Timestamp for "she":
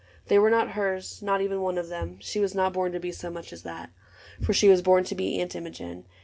2.21-2.39, 4.51-4.67